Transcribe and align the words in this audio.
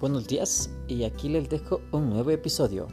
Buenos 0.00 0.28
días 0.28 0.70
y 0.86 1.02
aquí 1.02 1.28
les 1.28 1.48
dejo 1.48 1.80
un 1.90 2.10
nuevo 2.10 2.30
episodio. 2.30 2.86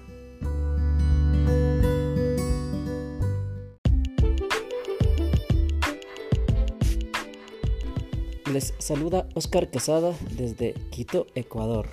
Les 8.52 8.74
saluda 8.80 9.30
Oscar 9.36 9.70
Quesada 9.70 10.16
desde 10.36 10.74
Quito, 10.90 11.28
Ecuador. 11.36 11.88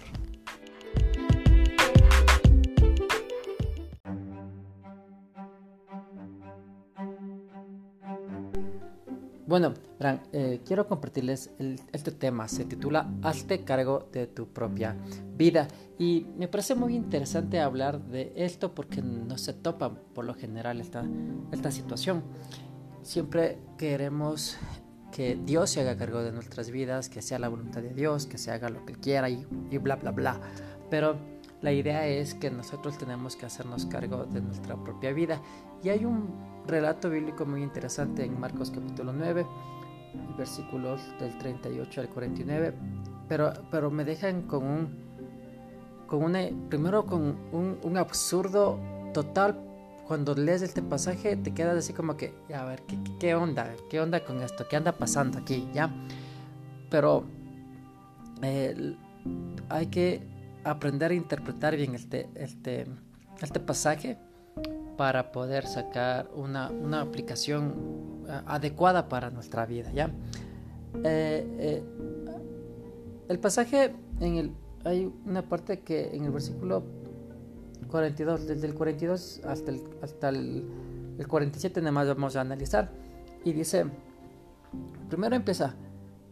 Bueno, 9.52 9.74
eh, 10.32 10.62
quiero 10.64 10.88
compartirles 10.88 11.50
este 11.92 12.10
tema. 12.10 12.48
Se 12.48 12.64
titula 12.64 13.12
Hazte 13.20 13.64
cargo 13.64 14.08
de 14.10 14.26
tu 14.26 14.46
propia 14.46 14.96
vida. 15.36 15.68
Y 15.98 16.26
me 16.38 16.48
parece 16.48 16.74
muy 16.74 16.96
interesante 16.96 17.60
hablar 17.60 18.00
de 18.00 18.32
esto 18.34 18.74
porque 18.74 19.02
no 19.02 19.36
se 19.36 19.52
topa 19.52 19.92
por 19.92 20.24
lo 20.24 20.32
general 20.32 20.80
esta, 20.80 21.04
esta 21.52 21.70
situación. 21.70 22.22
Siempre 23.02 23.58
queremos 23.76 24.56
que 25.14 25.38
Dios 25.44 25.68
se 25.68 25.82
haga 25.82 25.98
cargo 25.98 26.22
de 26.22 26.32
nuestras 26.32 26.70
vidas, 26.70 27.10
que 27.10 27.20
sea 27.20 27.38
la 27.38 27.50
voluntad 27.50 27.82
de 27.82 27.92
Dios, 27.92 28.24
que 28.24 28.38
se 28.38 28.52
haga 28.52 28.70
lo 28.70 28.86
que 28.86 28.94
quiera 28.94 29.28
y, 29.28 29.46
y 29.70 29.76
bla, 29.76 29.96
bla, 29.96 30.12
bla. 30.12 30.40
Pero 30.88 31.18
la 31.60 31.72
idea 31.72 32.06
es 32.06 32.32
que 32.32 32.50
nosotros 32.50 32.96
tenemos 32.96 33.36
que 33.36 33.44
hacernos 33.44 33.84
cargo 33.84 34.24
de 34.24 34.40
nuestra 34.40 34.82
propia 34.82 35.12
vida. 35.12 35.42
Y 35.82 35.90
hay 35.90 36.06
un 36.06 36.51
relato 36.66 37.10
bíblico 37.10 37.44
muy 37.44 37.62
interesante 37.62 38.24
en 38.24 38.38
Marcos 38.38 38.70
capítulo 38.70 39.12
9, 39.12 39.46
versículos 40.36 41.00
del 41.18 41.36
38 41.38 42.00
al 42.00 42.08
49, 42.08 42.74
pero, 43.28 43.52
pero 43.70 43.90
me 43.90 44.04
dejan 44.04 44.42
con 44.42 44.64
un, 44.64 44.88
con 46.06 46.22
una, 46.24 46.40
primero 46.68 47.06
con 47.06 47.36
un, 47.52 47.78
un 47.82 47.96
absurdo 47.96 48.78
total. 49.12 49.58
Cuando 50.06 50.34
lees 50.34 50.62
este 50.62 50.82
pasaje 50.82 51.36
te 51.36 51.54
quedas 51.54 51.76
así 51.76 51.92
como 51.92 52.16
que, 52.16 52.34
a 52.54 52.64
ver, 52.64 52.82
¿qué, 52.82 52.98
¿qué, 53.18 53.34
onda? 53.34 53.74
¿Qué 53.88 54.00
onda 54.00 54.24
con 54.24 54.42
esto? 54.42 54.66
¿Qué 54.68 54.76
anda 54.76 54.92
pasando 54.92 55.38
aquí? 55.38 55.68
¿Ya? 55.72 55.90
Pero 56.90 57.24
eh, 58.42 58.96
hay 59.68 59.86
que 59.86 60.20
aprender 60.64 61.12
a 61.12 61.14
interpretar 61.14 61.76
bien 61.76 61.94
este, 61.94 62.28
este, 62.34 62.86
este 63.40 63.60
pasaje 63.60 64.18
para 64.96 65.32
poder 65.32 65.66
sacar 65.66 66.30
una, 66.34 66.70
una 66.70 67.00
aplicación 67.00 67.74
eh, 68.28 68.40
adecuada 68.46 69.08
para 69.08 69.30
nuestra 69.30 69.66
vida. 69.66 69.90
¿ya? 69.92 70.10
Eh, 71.04 71.46
eh, 71.58 71.82
el 73.28 73.38
pasaje, 73.38 73.94
en 74.20 74.36
el, 74.36 74.52
hay 74.84 75.12
una 75.24 75.42
parte 75.42 75.80
que 75.80 76.14
en 76.14 76.24
el 76.24 76.30
versículo 76.30 76.82
42, 77.90 78.46
desde 78.46 78.66
el 78.66 78.74
42 78.74 79.40
hasta 79.44 79.70
el, 79.70 79.82
hasta 80.02 80.28
el, 80.28 80.64
el 81.18 81.28
47 81.28 81.80
nada 81.80 81.92
más 81.92 82.08
vamos 82.08 82.36
a 82.36 82.40
analizar. 82.40 82.90
Y 83.44 83.52
dice, 83.52 83.86
primero 85.08 85.34
empieza 85.34 85.74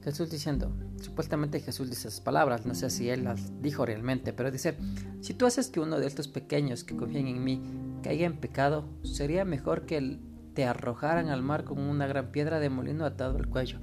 Jesús 0.02 0.30
diciendo, 0.30 0.70
supuestamente 1.00 1.60
Jesús 1.60 1.90
dice 1.90 2.08
esas 2.08 2.20
palabras, 2.20 2.66
no 2.66 2.74
sé 2.74 2.90
si 2.90 3.08
él 3.10 3.24
las 3.24 3.60
dijo 3.62 3.84
realmente, 3.84 4.32
pero 4.32 4.50
dice, 4.50 4.76
si 5.20 5.34
tú 5.34 5.46
haces 5.46 5.68
que 5.68 5.80
uno 5.80 5.98
de 5.98 6.06
estos 6.06 6.28
pequeños 6.28 6.84
que 6.84 6.96
confían 6.96 7.26
en 7.26 7.42
mí 7.42 7.62
caiga 8.02 8.26
en 8.26 8.36
pecado, 8.36 8.84
sería 9.02 9.44
mejor 9.44 9.86
que 9.86 10.18
te 10.54 10.64
arrojaran 10.64 11.28
al 11.28 11.42
mar 11.42 11.64
con 11.64 11.78
una 11.78 12.06
gran 12.06 12.32
piedra 12.32 12.60
de 12.60 12.70
molino 12.70 13.04
atado 13.04 13.38
al 13.38 13.48
cuello. 13.48 13.78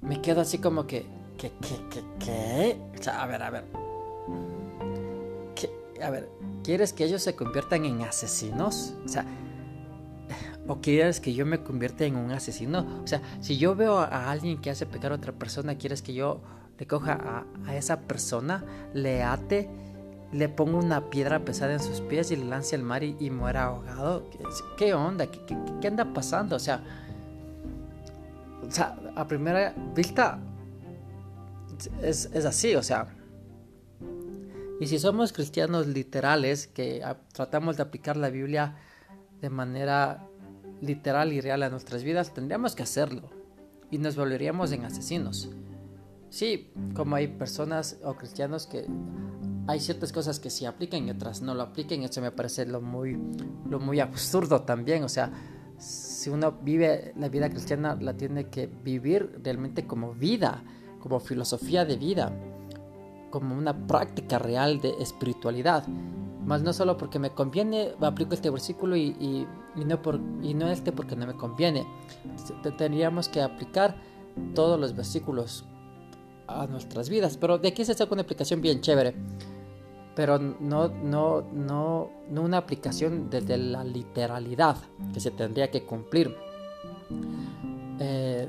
Me 0.00 0.20
quedo 0.20 0.40
así 0.40 0.58
como 0.58 0.86
que, 0.86 1.06
¿qué, 1.38 1.52
qué, 1.60 1.76
qué, 1.90 2.04
qué? 2.18 2.78
O 2.98 3.02
sea, 3.02 3.22
a 3.22 3.26
ver, 3.26 3.42
a 3.42 3.50
ver. 3.50 3.64
¿Qué? 5.54 5.70
A 6.02 6.10
ver, 6.10 6.28
¿quieres 6.64 6.92
que 6.92 7.04
ellos 7.04 7.22
se 7.22 7.36
conviertan 7.36 7.84
en 7.84 8.02
asesinos? 8.02 8.94
O 9.04 9.08
sea, 9.08 9.24
¿O 10.68 10.80
quieres 10.80 11.20
que 11.20 11.34
yo 11.34 11.44
me 11.44 11.62
convierta 11.62 12.04
en 12.04 12.16
un 12.16 12.30
asesino? 12.30 12.86
O 13.02 13.06
sea, 13.06 13.20
si 13.40 13.58
yo 13.58 13.74
veo 13.74 13.98
a 13.98 14.30
alguien 14.30 14.60
que 14.60 14.70
hace 14.70 14.86
pecar 14.86 15.12
a 15.12 15.16
otra 15.16 15.32
persona, 15.32 15.76
¿quieres 15.76 16.02
que 16.02 16.14
yo 16.14 16.40
le 16.78 16.86
coja 16.86 17.46
a, 17.66 17.74
esa 17.74 18.00
persona, 18.02 18.64
le 18.94 19.22
ate, 19.24 19.68
le 20.32 20.48
ponga 20.48 20.78
una 20.78 21.10
piedra 21.10 21.44
pesada 21.44 21.72
en 21.72 21.80
sus 21.80 22.00
pies 22.00 22.30
y 22.30 22.36
le 22.36 22.44
lance 22.44 22.76
al 22.76 22.82
mar 22.84 23.02
y, 23.02 23.30
muera 23.30 23.64
ahogado? 23.64 24.30
¿Qué, 24.76 24.94
onda? 24.94 25.26
¿Qué, 25.26 25.88
anda 25.88 26.12
pasando? 26.12 26.56
O 26.56 26.60
sea, 26.60 26.82
o 28.66 28.70
sea, 28.70 28.96
a 29.16 29.26
primera 29.26 29.74
vista 29.96 30.38
es, 32.02 32.30
es 32.32 32.44
así, 32.44 32.76
o 32.76 32.82
sea. 32.84 33.08
Y 34.78 34.86
si 34.86 34.98
somos 34.98 35.32
cristianos 35.32 35.88
literales, 35.88 36.68
que 36.68 37.04
tratamos 37.32 37.76
de 37.76 37.82
aplicar 37.82 38.16
la 38.16 38.30
Biblia 38.30 38.76
de 39.40 39.50
manera 39.50 40.28
literal 40.82 41.32
y 41.32 41.40
real 41.40 41.62
a 41.62 41.70
nuestras 41.70 42.02
vidas, 42.02 42.34
tendríamos 42.34 42.74
que 42.74 42.82
hacerlo 42.82 43.30
y 43.90 43.96
nos 43.96 44.16
volveríamos 44.16 44.72
en 44.72 44.84
asesinos. 44.84 45.48
Sí, 46.28 46.70
como 46.94 47.16
hay 47.16 47.28
personas 47.28 47.98
o 48.04 48.14
cristianos 48.14 48.66
que 48.66 48.86
hay 49.66 49.80
ciertas 49.80 50.12
cosas 50.12 50.40
que 50.40 50.50
sí 50.50 50.66
aplican 50.66 51.06
y 51.06 51.10
otras 51.10 51.40
no 51.40 51.54
lo 51.54 51.62
apliquen, 51.62 52.02
eso 52.02 52.20
me 52.20 52.32
parece 52.32 52.66
lo 52.66 52.80
muy, 52.80 53.16
lo 53.68 53.78
muy 53.78 54.00
absurdo 54.00 54.62
también, 54.62 55.04
o 55.04 55.08
sea, 55.08 55.30
si 55.78 56.30
uno 56.30 56.52
vive 56.52 57.12
la 57.16 57.28
vida 57.28 57.48
cristiana 57.48 57.96
la 58.00 58.16
tiene 58.16 58.48
que 58.48 58.66
vivir 58.66 59.40
realmente 59.42 59.86
como 59.86 60.14
vida, 60.14 60.62
como 61.00 61.18
filosofía 61.20 61.84
de 61.84 61.96
vida, 61.96 62.32
como 63.30 63.56
una 63.56 63.86
práctica 63.86 64.38
real 64.38 64.80
de 64.80 64.94
espiritualidad. 65.00 65.86
Más 66.46 66.62
no 66.62 66.72
solo 66.72 66.96
porque 66.96 67.18
me 67.18 67.30
conviene, 67.30 67.92
aplico 68.00 68.34
este 68.34 68.50
versículo 68.50 68.96
y, 68.96 69.46
no 69.76 70.00
por, 70.02 70.20
y 70.42 70.54
no 70.54 70.68
este 70.68 70.92
porque 70.92 71.16
no 71.16 71.26
me 71.26 71.34
conviene. 71.34 71.86
Tendríamos 72.76 73.28
que 73.28 73.40
aplicar 73.40 73.96
todos 74.54 74.78
los 74.78 74.94
versículos 74.94 75.64
a 76.46 76.66
nuestras 76.66 77.08
vidas. 77.08 77.36
Pero 77.36 77.58
de 77.58 77.68
aquí 77.68 77.84
se 77.84 77.94
saca 77.94 78.12
una 78.12 78.22
aplicación 78.22 78.60
bien 78.60 78.80
chévere. 78.80 79.14
Pero 80.14 80.38
no, 80.38 80.88
no, 80.88 81.42
no, 81.52 82.10
no 82.30 82.42
una 82.42 82.58
aplicación 82.58 83.30
desde 83.30 83.56
la 83.56 83.82
literalidad 83.82 84.76
que 85.14 85.20
se 85.20 85.30
tendría 85.30 85.70
que 85.70 85.84
cumplir. 85.84 86.36
Eh, 87.98 88.48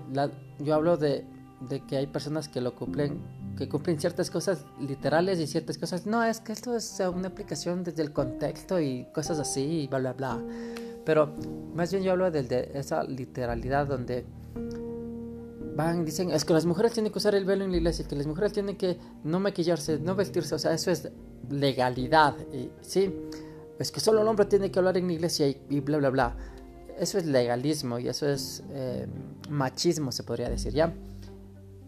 yo 0.59 0.75
hablo 0.75 0.97
de, 0.97 1.25
de 1.61 1.81
que 1.85 1.97
hay 1.97 2.07
personas 2.07 2.49
que 2.49 2.59
lo 2.59 2.75
cumplen 2.75 3.21
que 3.57 3.69
cumplen 3.69 3.99
ciertas 3.99 4.31
cosas 4.31 4.65
literales 4.79 5.39
y 5.39 5.47
ciertas 5.47 5.77
cosas. 5.77 6.05
No, 6.05 6.23
es 6.23 6.39
que 6.39 6.53
esto 6.53 6.75
es 6.75 6.99
una 7.13 7.27
aplicación 7.29 7.83
desde 7.83 8.01
el 8.01 8.11
contexto 8.11 8.79
y 8.79 9.05
cosas 9.13 9.39
así 9.39 9.81
y 9.81 9.87
bla, 9.87 9.99
bla, 9.99 10.13
bla. 10.13 10.39
Pero 11.05 11.33
más 11.73 11.91
bien 11.91 12.03
yo 12.03 12.11
hablo 12.11 12.29
de, 12.31 12.71
esa 12.73 13.03
literalidad 13.03 13.87
donde 13.87 14.25
van, 15.75 16.05
dicen, 16.05 16.31
es 16.31 16.45
que 16.45 16.53
las 16.53 16.65
mujeres 16.65 16.93
tienen 16.93 17.11
que 17.11 17.17
usar 17.17 17.35
el 17.35 17.45
velo 17.45 17.65
en 17.65 17.71
la 17.71 17.77
iglesia, 17.77 18.07
que 18.07 18.15
las 18.15 18.27
mujeres 18.27 18.53
tienen 18.53 18.77
que 18.77 18.97
no 19.23 19.39
maquillarse, 19.39 19.99
no 19.99 20.15
vestirse, 20.15 20.55
o 20.55 20.59
sea, 20.59 20.73
eso 20.73 20.91
es 20.91 21.09
legalidad, 21.49 22.35
y, 22.53 22.69
¿sí? 22.81 23.13
Es 23.79 23.91
que 23.91 23.99
solo 23.99 24.21
el 24.21 24.27
hombre 24.27 24.45
tiene 24.45 24.71
que 24.71 24.79
hablar 24.79 24.97
en 24.97 25.07
la 25.07 25.13
iglesia 25.13 25.47
y, 25.47 25.79
bla, 25.79 25.97
bla, 25.97 26.09
bla. 26.09 26.35
Eso 26.97 27.17
es 27.17 27.25
legalismo 27.25 27.97
y 27.97 28.07
eso 28.07 28.29
es 28.29 28.63
eh, 28.69 29.07
machismo, 29.49 30.11
se 30.11 30.23
podría 30.23 30.49
decir, 30.49 30.73
¿ya? 30.73 30.93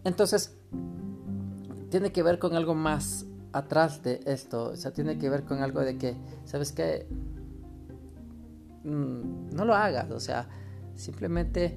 Entonces, 0.02 0.52
tiene 1.90 2.10
que 2.10 2.22
ver 2.22 2.38
con 2.38 2.54
algo 2.54 2.74
más 2.74 3.24
atrás 3.52 4.02
de 4.02 4.20
esto. 4.26 4.70
O 4.70 4.76
sea, 4.76 4.92
tiene 4.92 5.18
que 5.18 5.30
ver 5.30 5.44
con 5.44 5.62
algo 5.62 5.80
de 5.80 5.96
que, 5.96 6.16
¿sabes 6.44 6.72
qué? 6.72 7.06
Mm, 8.86 9.54
no 9.54 9.64
lo 9.64 9.74
hagas. 9.74 10.10
O 10.10 10.20
sea, 10.20 10.48
simplemente, 10.94 11.76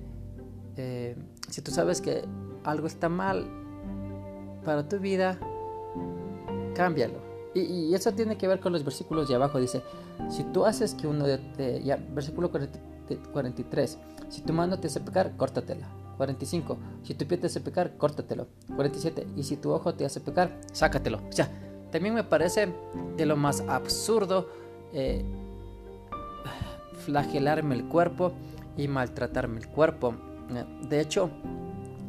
eh, 0.78 1.18
si 1.50 1.62
tú 1.62 1.72
sabes 1.72 2.00
que 2.00 2.24
algo 2.64 2.88
está 2.88 3.09
mal 3.09 3.46
para 4.64 4.88
tu 4.88 5.00
vida, 5.00 5.40
cámbialo. 6.76 7.28
Y, 7.56 7.94
eso 7.96 8.11
tiene 8.14 8.38
que 8.38 8.47
ver 8.47 8.59
con 8.59 8.72
los 8.72 8.84
versículos 8.84 9.28
de 9.28 9.35
abajo. 9.35 9.59
Dice, 9.59 9.82
si 10.29 10.44
tú 10.46 10.66
haces 10.66 10.94
que 10.94 11.08
uno 11.08 11.26
de... 11.26 11.82
ya, 11.84 11.97
versículo 11.97 12.52
43. 12.52 13.97
Si 14.29 14.41
tu 14.41 14.53
mano 14.53 14.79
te 14.79 14.88
hace 14.88 15.00
pecar, 15.00 15.35
córtatela 15.35 15.90
45. 16.20 16.78
Si 17.03 17.14
tu 17.16 17.26
pie 17.26 17.38
te 17.38 17.47
hace 17.47 17.62
pecar, 17.62 17.97
córtatelo. 17.97 18.47
47. 18.76 19.26
Y 19.35 19.44
si 19.44 19.58
tu 19.58 19.72
ojo 19.72 19.96
te 19.96 20.05
hace 20.05 20.20
pecar, 20.20 20.59
sácatelo. 20.73 21.22
O 21.28 21.32
sea, 21.32 21.50
también 21.91 22.14
me 22.14 22.23
parece 22.23 22.73
de 23.17 23.26
lo 23.26 23.35
más 23.35 23.62
absurdo 23.62 24.50
eh, 24.94 25.23
flagelarme 26.99 27.75
el 27.75 27.85
cuerpo 27.85 28.34
y 28.78 28.87
maltratarme 28.87 29.59
el 29.59 29.67
cuerpo. 29.67 30.16
De 30.90 30.99
hecho, 30.99 31.29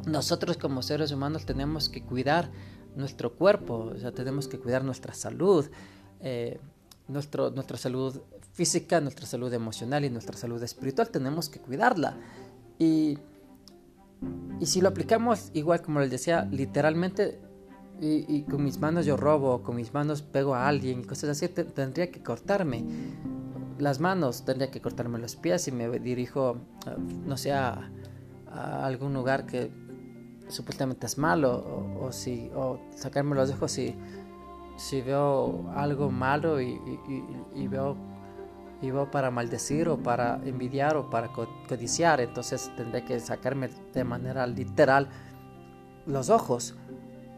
nosotros 0.05 0.57
como 0.57 0.81
seres 0.81 1.11
humanos 1.11 1.45
tenemos 1.45 1.89
que 1.89 2.03
cuidar 2.03 2.49
nuestro 2.95 3.33
cuerpo, 3.35 3.91
o 3.95 3.97
sea, 3.97 4.11
tenemos 4.11 4.47
que 4.47 4.59
cuidar 4.59 4.83
nuestra 4.83 5.13
salud, 5.13 5.69
eh, 6.19 6.59
nuestro, 7.07 7.51
nuestra 7.51 7.77
salud 7.77 8.21
física, 8.53 8.99
nuestra 8.99 9.25
salud 9.25 9.53
emocional 9.53 10.03
y 10.05 10.09
nuestra 10.09 10.37
salud 10.37 10.61
espiritual, 10.61 11.09
tenemos 11.09 11.49
que 11.49 11.59
cuidarla. 11.59 12.17
Y 12.77 13.17
y 14.59 14.67
si 14.67 14.81
lo 14.81 14.89
aplicamos 14.89 15.49
igual 15.53 15.81
como 15.81 15.99
les 15.99 16.11
decía, 16.11 16.47
literalmente, 16.51 17.39
y, 17.99 18.43
con 18.43 18.63
mis 18.63 18.79
manos 18.79 19.05
yo 19.05 19.15
robo, 19.15 19.61
con 19.61 19.75
mis 19.75 19.93
manos 19.93 20.21
pego 20.23 20.55
a 20.55 20.67
alguien 20.67 21.01
y 21.01 21.03
cosas 21.03 21.31
así, 21.31 21.47
tendría 21.47 22.09
que 22.11 22.23
cortarme 22.23 22.83
las 23.81 23.99
manos, 23.99 24.45
tendría 24.45 24.71
que 24.71 24.79
cortarme 24.79 25.17
los 25.19 25.35
pies 25.35 25.67
y 25.67 25.71
me 25.71 25.89
dirijo, 25.99 26.57
no 27.25 27.35
sé, 27.37 27.51
a, 27.51 27.89
algún 28.83 29.13
lugar 29.13 29.45
que 29.45 29.71
supuestamente 30.49 31.05
es 31.05 31.17
malo 31.17 31.95
o, 32.01 32.11
si, 32.11 32.51
o 32.53 32.79
sacarme 32.93 33.33
los 33.33 33.49
ojos 33.49 33.71
si, 33.71 33.95
si 34.75 35.01
veo 35.01 35.71
algo 35.73 36.11
malo 36.11 36.59
y, 36.59 36.77
y, 37.55 37.67
veo 37.69 37.95
y 38.81 38.91
veo 38.91 39.09
para 39.09 39.31
maldecir 39.31 39.87
o 39.87 39.97
para 39.97 40.41
envidiar 40.43 40.97
o 40.97 41.09
para 41.09 41.29
codiciar, 41.31 42.19
entonces 42.19 42.69
tendré 42.75 43.05
que 43.05 43.19
sacarme 43.21 43.69
de 43.93 44.03
manera 44.03 44.45
literal 44.45 45.07
los 46.05 46.29
ojos 46.29 46.75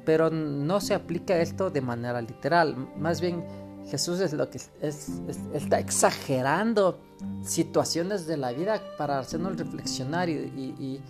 pero 0.06 0.30
no 0.30 0.82
se 0.82 0.94
aplica 0.94 1.38
esto 1.38 1.70
de 1.70 1.82
manera 1.82 2.22
literal. 2.22 2.76
Más 2.98 3.22
bien 3.22 3.46
Jesús 3.90 4.20
es 4.20 4.34
lo 4.34 4.50
que 4.50 4.60
es, 4.82 5.10
está 5.54 5.80
exagerando 5.80 7.00
situaciones 7.44 8.26
de 8.26 8.38
la 8.38 8.52
vida 8.52 8.82
para 8.98 9.20
hacernos 9.20 9.58
reflexionar 9.58 10.30
y, 10.30 11.02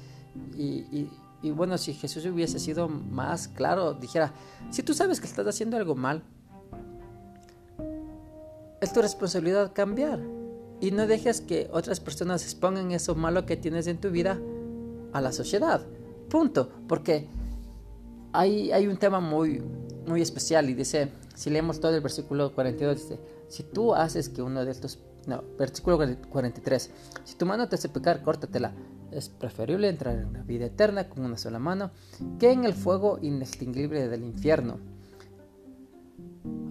y, 1.41 1.51
bueno, 1.51 1.77
si 1.77 1.93
Jesús 1.93 2.25
hubiese 2.25 2.59
sido 2.59 2.87
más 2.87 3.47
claro, 3.47 3.93
dijera, 3.93 4.33
si 4.69 4.81
tú 4.81 4.93
sabes 4.93 5.19
que 5.19 5.27
estás 5.27 5.45
haciendo 5.45 5.77
algo 5.77 5.95
mal, 5.95 6.23
es 8.81 8.91
tu 8.91 9.01
responsabilidad 9.01 9.71
cambiar 9.73 10.19
y 10.81 10.91
no 10.91 11.07
dejes 11.07 11.41
que 11.41 11.69
otras 11.71 11.99
personas 11.99 12.43
expongan 12.43 12.91
eso 12.91 13.15
malo 13.15 13.45
que 13.45 13.55
tienes 13.55 13.87
en 13.87 13.99
tu 13.99 14.09
vida 14.09 14.39
a 15.13 15.21
la 15.21 15.31
sociedad. 15.31 15.85
Punto, 16.29 16.69
porque 16.87 17.29
hay, 18.33 18.87
un 18.87 18.97
tema 18.97 19.19
muy, 19.19 19.61
muy 20.07 20.21
especial 20.21 20.69
y 20.69 20.73
dice, 20.73 21.09
si 21.33 21.49
leemos 21.49 21.79
todo 21.79 21.95
el 21.95 22.01
versículo 22.01 22.53
42, 22.53 22.95
dice, 22.95 23.19
si 23.47 23.63
tú 23.63 23.93
haces 23.93 24.29
que 24.29 24.41
uno 24.41 24.65
de 24.65 24.71
estos, 24.71 24.99
no, 25.27 25.43
versículo 25.57 25.97
43, 26.29 26.91
si 27.23 27.35
tu 27.35 27.45
mano 27.45 27.67
te 27.69 27.75
hace 27.75 27.89
pecar, 27.89 28.21
córtatela. 28.23 28.73
Es 29.11 29.29
preferible 29.29 29.89
entrar 29.89 30.17
en 30.17 30.33
la 30.33 30.41
vida 30.41 30.65
eterna 30.65 31.07
con 31.07 31.23
una 31.23 31.37
sola 31.37 31.59
mano 31.59 31.91
que 32.39 32.51
en 32.51 32.65
el 32.65 32.73
fuego 32.73 33.19
inextinguible 33.21 34.07
del 34.07 34.23
infierno. 34.23 34.79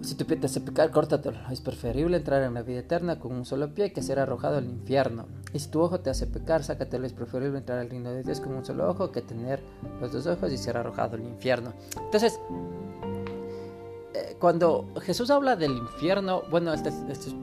Si 0.01 0.15
tu 0.15 0.25
pie 0.25 0.35
te 0.35 0.47
hace 0.47 0.59
pecar, 0.59 0.91
córtatelo. 0.91 1.37
Es 1.49 1.61
preferible 1.61 2.17
entrar 2.17 2.43
en 2.43 2.53
la 2.53 2.61
vida 2.61 2.79
eterna 2.79 3.19
con 3.19 3.31
un 3.31 3.45
solo 3.45 3.73
pie 3.73 3.93
que 3.93 4.03
ser 4.03 4.19
arrojado 4.19 4.57
al 4.57 4.65
infierno. 4.65 5.27
Y 5.53 5.59
si 5.59 5.69
tu 5.69 5.79
ojo 5.79 6.01
te 6.01 6.09
hace 6.09 6.27
pecar, 6.27 6.63
sácatelo. 6.65 7.05
Es 7.05 7.13
preferible 7.13 7.57
entrar 7.57 7.79
al 7.79 7.89
reino 7.89 8.11
de 8.11 8.23
Dios 8.23 8.41
con 8.41 8.53
un 8.53 8.65
solo 8.65 8.89
ojo 8.89 9.13
que 9.13 9.21
tener 9.21 9.63
los 10.01 10.11
dos 10.11 10.27
ojos 10.27 10.51
y 10.51 10.57
ser 10.57 10.75
arrojado 10.75 11.15
al 11.15 11.23
infierno. 11.23 11.73
Entonces, 11.97 12.37
cuando 14.43 14.89
Jesús 14.99 15.29
habla 15.29 15.55
del 15.55 15.71
infierno, 15.77 16.43
bueno, 16.51 16.73
esta 16.73 16.89
es 16.89 17.33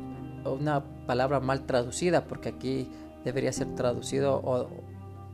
una 0.44 0.85
palabra 1.06 1.41
mal 1.41 1.64
traducida 1.64 2.26
porque 2.26 2.50
aquí 2.50 2.91
debería 3.25 3.55
ser 3.55 3.75
traducido 3.75 4.69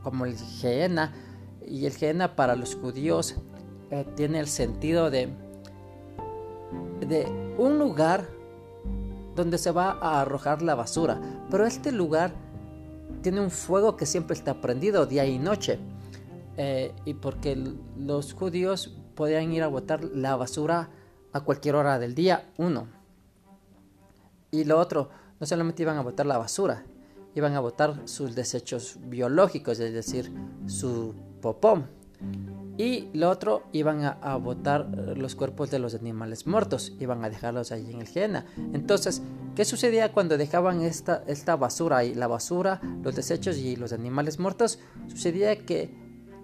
como 0.04 0.26
el 0.26 0.38
Gehenna. 0.38 1.12
Y 1.66 1.86
el 1.86 1.92
Gehenna 1.92 2.36
para 2.36 2.54
los 2.54 2.76
judíos 2.76 3.34
eh, 3.90 4.06
tiene 4.14 4.38
el 4.38 4.46
sentido 4.46 5.10
de 5.10 5.28
de 7.00 7.26
un 7.58 7.80
lugar 7.80 8.28
donde 9.34 9.58
se 9.58 9.72
va 9.72 9.98
a 10.00 10.20
arrojar 10.20 10.62
la 10.62 10.76
basura. 10.76 11.20
Pero 11.50 11.66
este 11.66 11.90
lugar 11.90 12.30
tiene 13.22 13.40
un 13.40 13.50
fuego 13.50 13.96
que 13.96 14.06
siempre 14.06 14.34
está 14.34 14.60
prendido 14.60 15.04
día 15.04 15.26
y 15.26 15.40
noche. 15.40 15.80
Eh, 16.58 16.94
y 17.04 17.14
porque 17.14 17.60
los 17.98 18.34
judíos 18.34 18.96
podían 19.16 19.52
ir 19.52 19.64
a 19.64 19.66
botar 19.66 20.04
la 20.04 20.36
basura 20.36 20.90
a 21.36 21.44
cualquier 21.44 21.76
hora 21.76 21.98
del 21.98 22.14
día, 22.14 22.50
uno. 22.58 22.88
Y 24.50 24.64
lo 24.64 24.78
otro, 24.78 25.10
no 25.38 25.46
solamente 25.46 25.82
iban 25.82 25.96
a 25.96 26.02
botar 26.02 26.26
la 26.26 26.38
basura, 26.38 26.84
iban 27.34 27.54
a 27.54 27.60
botar 27.60 28.02
sus 28.04 28.34
desechos 28.34 28.98
biológicos, 29.02 29.78
es 29.80 29.92
decir, 29.92 30.32
su 30.66 31.14
popó. 31.40 31.84
Y 32.78 33.08
lo 33.14 33.30
otro, 33.30 33.64
iban 33.72 34.04
a, 34.04 34.36
botar 34.36 34.86
los 35.16 35.34
cuerpos 35.34 35.70
de 35.70 35.78
los 35.78 35.94
animales 35.94 36.46
muertos, 36.46 36.92
iban 37.00 37.24
a 37.24 37.30
dejarlos 37.30 37.72
allí 37.72 37.90
en 37.90 38.00
el 38.02 38.08
Jena. 38.08 38.44
Entonces, 38.74 39.22
¿qué 39.54 39.64
sucedía 39.64 40.12
cuando 40.12 40.36
dejaban 40.36 40.82
esta, 40.82 41.22
esta 41.26 41.56
basura 41.56 41.98
ahí? 41.98 42.14
La 42.14 42.26
basura, 42.26 42.80
los 43.02 43.16
desechos 43.16 43.56
y 43.56 43.76
los 43.76 43.92
animales 43.92 44.38
muertos, 44.38 44.78
sucedía 45.08 45.64
que 45.64 45.94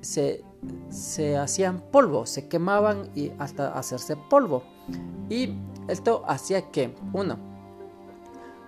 se, 0.01 0.43
se 0.89 1.37
hacían 1.37 1.83
polvo, 1.91 2.25
se 2.25 2.49
quemaban 2.49 3.11
y 3.15 3.33
hasta 3.39 3.79
hacerse 3.79 4.17
polvo. 4.17 4.63
Y 5.29 5.55
esto 5.89 6.25
hacía 6.27 6.71
que, 6.71 6.95
uno, 7.13 7.39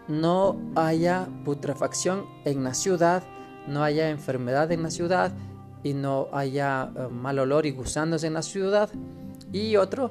no 0.09 0.57
haya 0.77 1.29
putrefacción 1.45 2.27
en 2.45 2.65
la 2.65 2.75
ciudad, 2.75 3.23
no 3.67 3.83
haya 3.83 4.11
enfermedad 4.11 4.71
en 4.73 4.83
la 4.83 4.91
ciudad, 4.91 5.33
y 5.83 5.93
no 5.95 6.29
haya 6.33 6.91
eh, 6.97 7.09
mal 7.09 7.39
olor 7.39 7.67
y 7.67 7.71
gusanos 7.71 8.25
en 8.25 8.35
la 8.35 8.43
ciudad. 8.43 8.91
Y 9.53 9.77
otro, 9.77 10.11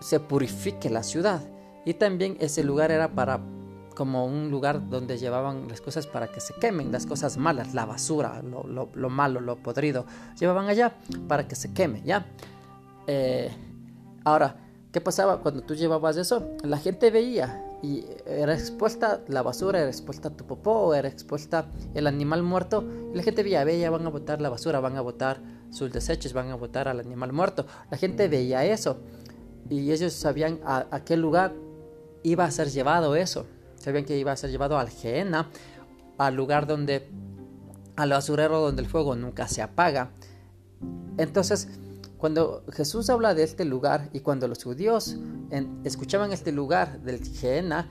se 0.00 0.20
purifique 0.20 0.90
la 0.90 1.02
ciudad. 1.02 1.42
Y 1.84 1.94
también 1.94 2.36
ese 2.40 2.62
lugar 2.62 2.90
era 2.90 3.14
para 3.14 3.40
como 3.96 4.26
un 4.26 4.50
lugar 4.50 4.88
donde 4.88 5.18
llevaban 5.18 5.68
las 5.68 5.80
cosas 5.80 6.06
para 6.06 6.28
que 6.28 6.40
se 6.40 6.54
quemen, 6.54 6.92
las 6.92 7.06
cosas 7.06 7.36
malas, 7.36 7.74
la 7.74 7.84
basura, 7.86 8.42
lo, 8.42 9.10
malo, 9.10 9.40
lo 9.40 9.56
podrido, 9.56 10.04
llevaban 10.38 10.68
allá 10.68 10.96
para 11.28 11.46
que 11.46 11.54
se 11.54 11.72
queme, 11.72 12.02
¿ya? 12.02 12.26
Eh, 13.06 13.50
ahora, 14.24 14.56
¿qué 14.94 15.00
pasaba 15.00 15.40
cuando 15.40 15.62
tú 15.62 15.74
llevabas 15.74 16.16
eso? 16.16 16.52
La 16.62 16.78
gente 16.78 17.10
veía 17.10 17.64
y 17.82 18.04
era 18.26 18.54
expuesta 18.54 19.24
la 19.26 19.42
basura, 19.42 19.80
era 19.80 19.88
expuesta 19.88 20.30
tu 20.30 20.46
popó, 20.46 20.94
era 20.94 21.08
expuesta 21.08 21.66
el 21.94 22.06
animal 22.06 22.44
muerto. 22.44 22.84
La 23.12 23.24
gente 23.24 23.42
veía, 23.42 23.64
veía, 23.64 23.90
van 23.90 24.06
a 24.06 24.08
botar 24.10 24.40
la 24.40 24.50
basura, 24.50 24.78
van 24.78 24.96
a 24.96 25.00
botar 25.00 25.40
sus 25.70 25.92
desechos, 25.92 26.32
van 26.32 26.50
a 26.50 26.54
botar 26.54 26.86
al 26.86 27.00
animal 27.00 27.32
muerto. 27.32 27.66
La 27.90 27.96
gente 27.96 28.28
veía 28.28 28.64
eso 28.64 28.98
y 29.68 29.90
ellos 29.90 30.12
sabían 30.12 30.60
a, 30.64 31.02
qué 31.04 31.16
lugar 31.16 31.54
iba 32.22 32.44
a 32.44 32.50
ser 32.52 32.68
llevado 32.70 33.16
eso. 33.16 33.46
Sabían 33.74 34.04
que 34.04 34.16
iba 34.16 34.30
a 34.30 34.36
ser 34.36 34.52
llevado 34.52 34.78
al 34.78 34.90
Gehenna, 34.90 35.50
al 36.18 36.36
lugar 36.36 36.68
donde, 36.68 37.10
al 37.96 38.10
basurero 38.10 38.60
donde 38.60 38.82
el 38.82 38.88
fuego 38.88 39.16
nunca 39.16 39.48
se 39.48 39.60
apaga. 39.60 40.12
Entonces, 41.18 41.68
cuando 42.18 42.64
Jesús 42.72 43.10
habla 43.10 43.34
de 43.34 43.42
este 43.42 43.64
lugar 43.64 44.08
y 44.12 44.20
cuando 44.20 44.48
los 44.48 44.62
judíos 44.62 45.16
escuchaban 45.84 46.32
este 46.32 46.52
lugar 46.52 47.00
del 47.00 47.22
Gehenna, 47.22 47.88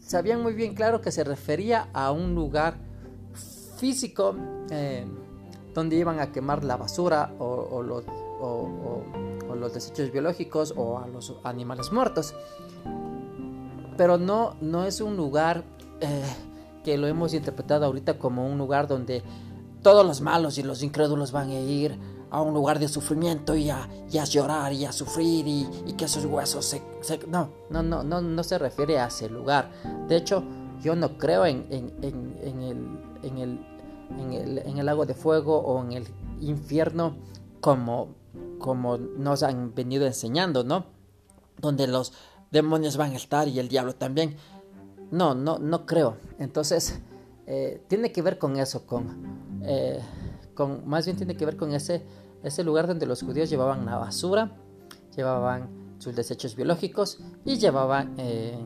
sabían 0.00 0.42
muy 0.42 0.54
bien 0.54 0.74
claro 0.74 1.00
que 1.00 1.10
se 1.10 1.24
refería 1.24 1.88
a 1.92 2.12
un 2.12 2.34
lugar 2.34 2.76
físico 3.76 4.36
eh, 4.70 5.04
donde 5.74 5.96
iban 5.96 6.20
a 6.20 6.32
quemar 6.32 6.64
la 6.64 6.76
basura 6.76 7.32
o, 7.38 7.82
los, 7.82 8.04
desechos 9.72 10.12
biológicos 10.12 10.74
o 10.76 10.98
a 10.98 11.08
los 11.08 11.34
animales 11.42 11.92
muertos. 11.92 12.34
Pero 13.96 14.18
no, 14.18 14.56
no 14.60 14.84
es 14.84 15.00
un 15.00 15.16
lugar 15.16 15.64
eh, 16.00 16.22
que 16.84 16.98
lo 16.98 17.06
hemos 17.06 17.34
interpretado 17.34 17.86
ahorita 17.86 18.18
como 18.18 18.46
un 18.46 18.58
lugar 18.58 18.88
donde 18.88 19.22
todos 19.82 20.04
los 20.04 20.20
malos 20.20 20.58
y 20.58 20.62
los 20.62 20.82
incrédulos 20.82 21.32
van 21.32 21.50
a 21.50 21.60
ir 21.60 21.98
a 22.34 22.42
un 22.42 22.52
lugar 22.52 22.80
de 22.80 22.88
sufrimiento 22.88 23.54
y 23.54 23.70
a, 23.70 23.88
llorar 24.24 24.72
y 24.72 24.84
a 24.84 24.90
sufrir 24.90 25.46
y, 25.46 25.92
que 25.96 26.06
esos 26.06 26.24
huesos 26.24 26.64
se, 26.64 26.82
no, 27.28 27.48
no, 27.70 27.80
no, 27.80 28.02
no, 28.02 28.20
no 28.20 28.42
se 28.42 28.58
refiere 28.58 28.98
a 28.98 29.06
ese 29.06 29.28
lugar. 29.28 29.70
De 30.08 30.16
hecho, 30.16 30.42
yo 30.82 30.96
no 30.96 31.16
creo 31.16 31.46
en, 31.46 31.64
en, 31.70 31.92
en, 32.02 32.62
el, 32.62 33.00
en, 33.22 33.38
el, 33.38 33.66
en, 34.18 34.32
el, 34.32 34.58
en 34.58 34.78
el 34.78 34.84
lago 34.84 35.06
de 35.06 35.14
fuego 35.14 35.58
o 35.58 35.80
en 35.84 35.92
el 35.92 36.08
infierno 36.40 37.14
como, 37.60 38.08
como 38.58 38.98
nos 38.98 39.44
han 39.44 39.72
venido 39.72 40.04
enseñando, 40.04 40.64
¿no? 40.64 40.86
Donde 41.60 41.86
los 41.86 42.12
demonios 42.50 42.96
van 42.96 43.12
a 43.12 43.16
estar 43.16 43.46
y 43.46 43.60
el 43.60 43.68
diablo 43.68 43.94
también. 43.94 44.34
No, 45.12 45.36
no, 45.36 45.60
no 45.60 45.86
creo. 45.86 46.16
Entonces, 46.40 46.98
eh, 47.46 47.80
tiene 47.86 48.10
que 48.10 48.22
ver 48.22 48.38
con 48.38 48.56
eso, 48.56 48.84
con, 48.86 49.62
eh, 49.62 50.00
con, 50.56 50.88
más 50.88 51.04
bien 51.04 51.16
tiene 51.16 51.36
que 51.36 51.46
ver 51.46 51.56
con 51.56 51.72
ese 51.72 52.02
ese 52.44 52.62
lugar 52.62 52.86
donde 52.86 53.06
los 53.06 53.22
judíos 53.22 53.50
llevaban 53.50 53.86
la 53.86 53.96
basura, 53.96 54.52
llevaban 55.16 55.96
sus 55.98 56.14
desechos 56.14 56.54
biológicos 56.54 57.18
y 57.44 57.56
llevaban 57.56 58.14
eh, 58.18 58.58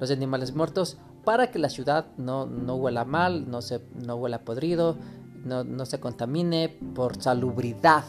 los 0.00 0.10
animales 0.10 0.54
muertos 0.54 0.98
para 1.24 1.50
que 1.50 1.58
la 1.58 1.68
ciudad 1.68 2.06
no, 2.16 2.46
no 2.46 2.74
huela 2.76 3.04
mal, 3.04 3.48
no, 3.48 3.62
se, 3.62 3.80
no 3.94 4.16
huela 4.16 4.44
podrido, 4.44 4.96
no, 5.44 5.64
no 5.64 5.86
se 5.86 6.00
contamine 6.00 6.68
por 6.94 7.22
salubridad. 7.22 8.04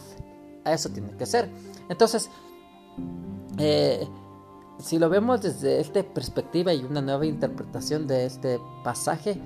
Eso 0.66 0.90
tiene 0.90 1.12
que 1.18 1.26
ser. 1.26 1.50
Entonces, 1.90 2.30
eh, 3.58 4.08
si 4.80 4.98
lo 4.98 5.10
vemos 5.10 5.42
desde 5.42 5.80
esta 5.80 6.02
perspectiva 6.04 6.74
y 6.74 6.84
una 6.84 7.02
nueva 7.02 7.26
interpretación 7.26 8.08
de 8.08 8.26
este 8.26 8.60
pasaje, 8.84 9.40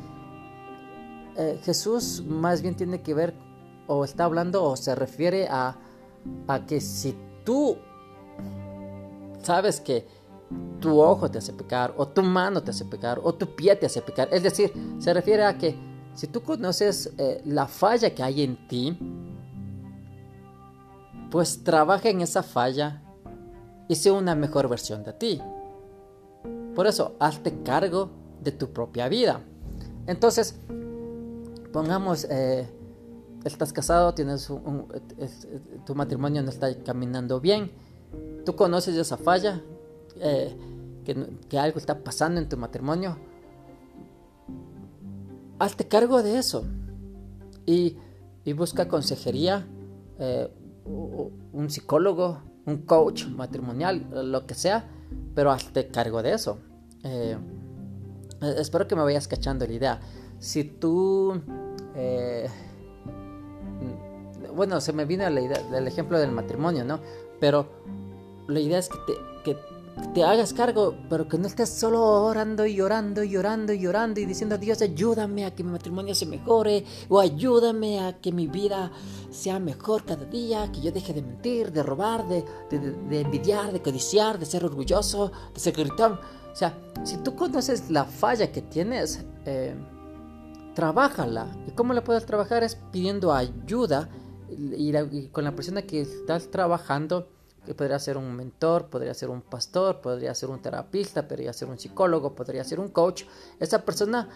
eh, 1.37 1.59
Jesús 1.63 2.23
más 2.25 2.61
bien 2.61 2.75
tiene 2.75 3.01
que 3.01 3.13
ver 3.13 3.44
o 3.87 4.03
está 4.03 4.25
hablando 4.25 4.63
o 4.63 4.75
se 4.75 4.95
refiere 4.95 5.47
a, 5.49 5.77
a 6.47 6.65
que 6.65 6.81
si 6.81 7.15
tú 7.43 7.77
sabes 9.41 9.79
que 9.79 10.07
tu 10.79 10.99
ojo 10.99 11.29
te 11.29 11.39
hace 11.39 11.53
pecar, 11.53 11.93
o 11.97 12.07
tu 12.07 12.21
mano 12.21 12.61
te 12.61 12.71
hace 12.71 12.85
pecar, 12.85 13.19
o 13.23 13.33
tu 13.33 13.55
pie 13.55 13.75
te 13.75 13.85
hace 13.85 14.01
pecar. 14.01 14.29
Es 14.31 14.43
decir, 14.43 14.71
se 14.99 15.13
refiere 15.13 15.43
a 15.45 15.57
que 15.57 15.75
si 16.13 16.27
tú 16.27 16.41
conoces 16.41 17.13
eh, 17.17 17.41
la 17.45 17.67
falla 17.67 18.13
que 18.13 18.23
hay 18.23 18.43
en 18.43 18.67
ti, 18.67 18.97
pues 21.31 21.63
trabaja 21.63 22.09
en 22.09 22.21
esa 22.21 22.43
falla 22.43 23.01
y 23.87 23.95
sea 23.95 24.13
una 24.13 24.35
mejor 24.35 24.69
versión 24.69 25.03
de 25.03 25.13
ti. 25.13 25.41
Por 26.75 26.87
eso, 26.87 27.15
hazte 27.19 27.61
cargo 27.63 28.09
de 28.41 28.51
tu 28.51 28.71
propia 28.71 29.09
vida. 29.09 29.41
Entonces, 30.07 30.59
pongamos, 31.73 32.25
eh, 32.29 32.69
estás 33.45 33.71
casado, 33.71 34.13
tienes 34.13 34.51
tu 35.85 35.95
matrimonio 35.95 36.41
no 36.41 36.49
está 36.49 36.75
caminando 36.83 37.39
bien, 37.39 37.71
tú 38.45 38.55
conoces 38.55 38.95
esa 38.95 39.17
falla, 39.17 39.61
eh, 40.19 40.55
que, 41.03 41.59
algo 41.59 41.77
está 41.77 42.03
pasando 42.03 42.41
en 42.41 42.49
tu 42.49 42.57
matrimonio, 42.57 43.17
hazte 45.59 45.87
cargo 45.87 46.23
de 46.23 46.39
eso 46.39 46.65
y, 47.65 47.97
busca 48.55 48.87
consejería, 48.87 49.67
eh, 50.19 50.51
un 50.85 51.69
psicólogo, 51.69 52.41
un 52.65 52.77
coach 52.77 53.27
matrimonial, 53.27 54.31
lo 54.31 54.45
que 54.45 54.55
sea, 54.55 54.89
pero 55.33 55.51
hazte 55.51 55.87
cargo 55.87 56.21
de 56.23 56.33
eso. 56.33 56.59
Eh, 57.03 57.37
espero 58.57 58.87
que 58.87 58.95
me 58.95 59.03
vayas 59.03 59.27
cachando 59.27 59.65
la 59.65 59.73
idea. 59.73 59.99
Si 60.39 60.63
tú... 60.63 61.41
bueno, 64.55 64.79
se 64.81 64.93
me 64.93 65.05
viene 65.05 65.29
la 65.29 65.41
idea 65.41 65.61
del 65.63 65.87
ejemplo 65.87 66.19
del 66.19 66.31
matrimonio, 66.31 66.83
¿no? 66.85 66.99
Pero 67.39 67.67
la 68.47 68.59
idea 68.59 68.79
es 68.79 68.89
que 68.89 68.97
te, 69.05 69.13
que 69.43 69.57
te 70.13 70.23
hagas 70.23 70.53
cargo, 70.53 70.95
pero 71.09 71.27
que 71.27 71.37
no 71.37 71.47
estés 71.47 71.69
solo 71.69 72.01
orando 72.03 72.65
y 72.65 72.75
llorando 72.75 73.23
y 73.23 73.29
llorando 73.29 73.73
y 73.73 73.79
llorando 73.79 74.19
y 74.19 74.25
diciendo, 74.25 74.57
Dios, 74.57 74.81
ayúdame 74.81 75.45
a 75.45 75.55
que 75.55 75.63
mi 75.63 75.71
matrimonio 75.71 76.13
se 76.15 76.25
mejore 76.25 76.85
o 77.09 77.19
ayúdame 77.19 77.99
a 77.99 78.19
que 78.19 78.31
mi 78.31 78.47
vida 78.47 78.91
sea 79.31 79.59
mejor 79.59 80.03
cada 80.03 80.25
día, 80.25 80.69
que 80.71 80.81
yo 80.81 80.91
deje 80.91 81.13
de 81.13 81.21
mentir, 81.21 81.71
de 81.71 81.83
robar, 81.83 82.27
de, 82.27 82.43
de, 82.69 83.21
envidiar, 83.21 83.71
de 83.71 83.81
codiciar, 83.81 84.37
de 84.37 84.45
ser 84.45 84.65
orgulloso, 84.65 85.31
de 85.53 85.59
ser 85.59 85.73
gritón. 85.73 86.19
O 86.51 86.55
sea, 86.55 86.77
si 87.03 87.17
tú 87.17 87.35
conoces 87.35 87.89
la 87.89 88.05
falla 88.05 88.51
que 88.51 88.61
tienes, 88.61 89.25
eh, 89.45 89.75
trabájala. 90.75 91.47
¿Y 91.67 91.71
cómo 91.71 91.93
la 91.93 92.03
puedes 92.03 92.25
trabajar? 92.25 92.63
Es 92.63 92.75
pidiendo 92.91 93.33
ayuda 93.33 94.09
y 94.49 95.27
con 95.29 95.43
la 95.43 95.55
persona 95.55 95.81
que 95.81 96.01
estás 96.01 96.51
trabajando 96.51 97.29
que 97.65 97.73
podría 97.73 97.99
ser 97.99 98.17
un 98.17 98.35
mentor, 98.35 98.89
podría 98.89 99.13
ser 99.13 99.29
un 99.29 99.41
pastor, 99.41 99.99
podría 99.99 100.33
ser 100.35 100.49
un 100.49 100.61
terapista, 100.61 101.27
podría 101.27 101.51
ser 101.51 101.67
un 101.67 101.79
psicólogo, 101.79 102.35
podría 102.35 102.63
ser 102.63 102.79
un 102.79 102.89
coach. 102.89 103.23
Esa 103.59 103.83
persona 103.83 104.29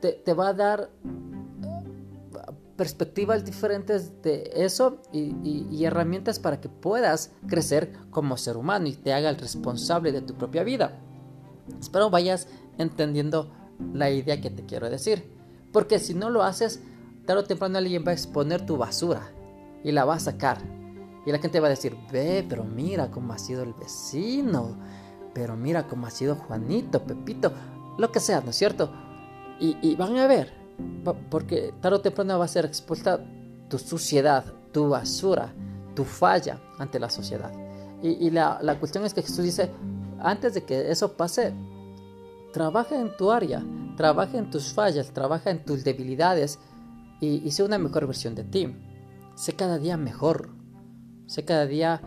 te, 0.00 0.34
va 0.34 0.48
a 0.48 0.54
dar 0.54 0.90
eh, 1.04 2.52
perspectivas 2.76 3.44
diferentes 3.44 4.22
de 4.22 4.50
eso 4.54 4.98
y, 5.12 5.84
herramientas 5.84 6.38
para 6.38 6.60
que 6.60 6.68
puedas 6.68 7.32
crecer 7.48 7.92
como 8.10 8.36
ser 8.36 8.56
humano 8.56 8.86
y 8.86 8.92
te 8.92 9.12
haga 9.12 9.28
el 9.28 9.36
responsable 9.36 10.12
de 10.12 10.22
tu 10.22 10.34
propia 10.34 10.62
vida. 10.62 11.00
Espero 11.80 12.10
vayas 12.10 12.46
entendiendo 12.78 13.52
la 13.92 14.10
idea 14.10 14.40
que 14.40 14.50
te 14.50 14.64
quiero 14.64 14.88
decir. 14.88 15.41
Porque 15.72 15.98
si 15.98 16.14
no 16.14 16.30
lo 16.30 16.42
haces, 16.42 16.80
tarde 17.26 17.42
o 17.42 17.44
temprano 17.44 17.78
alguien 17.78 18.04
va 18.06 18.10
a 18.10 18.14
exponer 18.14 18.66
tu 18.66 18.76
basura 18.76 19.30
y 19.82 19.92
la 19.92 20.04
va 20.04 20.14
a 20.14 20.20
sacar 20.20 20.58
y 21.24 21.30
la 21.30 21.38
gente 21.38 21.60
va 21.60 21.68
a 21.68 21.70
decir, 21.70 21.96
ve, 22.10 22.44
pero 22.48 22.64
mira 22.64 23.10
cómo 23.10 23.32
ha 23.32 23.38
sido 23.38 23.62
el 23.62 23.74
vecino, 23.74 24.76
pero 25.34 25.56
mira 25.56 25.86
cómo 25.86 26.06
ha 26.06 26.10
sido 26.10 26.34
Juanito, 26.34 27.04
Pepito, 27.04 27.52
lo 27.98 28.10
que 28.10 28.20
sea, 28.20 28.40
¿no 28.40 28.50
es 28.50 28.56
cierto? 28.56 28.92
Y, 29.60 29.94
van 29.94 30.16
a 30.16 30.26
ver, 30.26 30.52
porque 31.30 31.72
tarde 31.80 31.98
o 31.98 32.00
temprano 32.00 32.36
va 32.36 32.46
a 32.46 32.48
ser 32.48 32.64
expuesta 32.64 33.24
tu 33.68 33.78
suciedad, 33.78 34.44
tu 34.72 34.88
basura, 34.88 35.54
tu 35.94 36.02
falla 36.02 36.60
ante 36.80 36.98
la 36.98 37.08
sociedad. 37.08 37.52
Y, 38.02 38.30
la, 38.30 38.76
cuestión 38.80 39.04
es 39.04 39.14
que 39.14 39.22
Jesús 39.22 39.44
dice, 39.44 39.70
antes 40.18 40.54
de 40.54 40.64
que 40.64 40.90
eso 40.90 41.12
pase, 41.12 41.54
trabaja 42.52 42.98
en 42.98 43.16
tu 43.16 43.30
área, 43.30 43.62
trabaja 44.02 44.36
en 44.36 44.50
tus 44.50 44.72
fallas, 44.74 45.12
trabaja 45.12 45.50
en 45.50 45.64
tus 45.64 45.84
debilidades 45.84 46.58
y, 47.20 47.36
y 47.46 47.52
sé 47.52 47.62
una 47.62 47.78
mejor 47.78 48.06
versión 48.06 48.34
de 48.34 48.42
ti. 48.42 48.74
Sé 49.36 49.54
cada 49.54 49.78
día 49.78 49.96
mejor, 49.96 50.50
Sé 51.26 51.44
cada 51.44 51.66
día 51.66 52.00